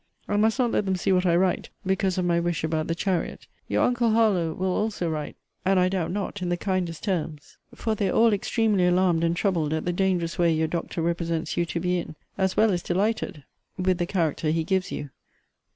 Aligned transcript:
I 0.27 0.35
must 0.35 0.57
not 0.57 0.71
let 0.71 0.85
them 0.85 0.95
see 0.95 1.11
what 1.11 1.27
I 1.27 1.35
write, 1.35 1.69
because 1.85 2.17
of 2.17 2.25
my 2.25 2.39
wish 2.39 2.63
about 2.63 2.87
the 2.87 2.95
chariot. 2.95 3.45
Your 3.67 3.83
uncle 3.85 4.09
Harlowe 4.09 4.51
will 4.55 4.71
also 4.73 5.07
write, 5.07 5.35
and 5.63 5.79
(I 5.79 5.89
doubt 5.89 6.09
not) 6.09 6.41
in 6.41 6.49
the 6.49 6.57
kindest 6.57 7.03
terms: 7.03 7.57
for 7.75 7.93
they 7.93 8.09
are 8.09 8.13
all 8.13 8.33
extremely 8.33 8.87
alarmed 8.87 9.23
and 9.23 9.35
troubled 9.35 9.73
at 9.73 9.85
the 9.85 9.93
dangerous 9.93 10.39
way 10.39 10.51
your 10.51 10.67
doctor 10.67 11.03
represents 11.03 11.55
you 11.55 11.67
to 11.67 11.79
be 11.79 11.99
in; 11.99 12.15
as 12.35 12.57
well 12.57 12.71
as 12.71 12.81
delighted 12.81 13.43
with 13.77 13.99
the 13.99 14.07
character 14.07 14.49
he 14.49 14.63
gives 14.63 14.91
you. 14.91 15.11